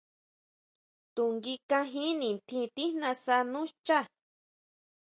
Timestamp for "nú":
3.51-3.59